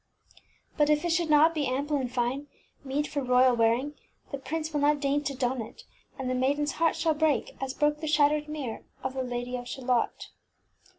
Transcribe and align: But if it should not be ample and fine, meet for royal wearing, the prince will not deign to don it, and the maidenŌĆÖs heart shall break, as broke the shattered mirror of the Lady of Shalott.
But 0.77 0.89
if 0.89 1.05
it 1.05 1.11
should 1.11 1.29
not 1.29 1.53
be 1.53 1.67
ample 1.67 1.97
and 1.97 2.11
fine, 2.11 2.47
meet 2.83 3.05
for 3.07 3.21
royal 3.21 3.55
wearing, 3.55 3.93
the 4.31 4.39
prince 4.39 4.73
will 4.73 4.79
not 4.79 4.99
deign 4.99 5.23
to 5.25 5.35
don 5.35 5.61
it, 5.61 5.83
and 6.17 6.27
the 6.27 6.33
maidenŌĆÖs 6.33 6.71
heart 6.71 6.95
shall 6.95 7.13
break, 7.13 7.55
as 7.61 7.75
broke 7.75 8.01
the 8.01 8.07
shattered 8.07 8.47
mirror 8.47 8.81
of 9.03 9.13
the 9.13 9.21
Lady 9.21 9.55
of 9.57 9.67
Shalott. 9.67 10.29